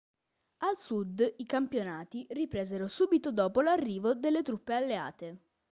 Al 0.63 0.77
sud 0.79 1.33
i 1.37 1.45
campionati 1.45 2.25
ripresero 2.31 2.87
subito 2.87 3.31
dopo 3.31 3.61
l'arrivo 3.61 4.15
delle 4.15 4.41
truppe 4.41 4.73
alleate. 4.73 5.39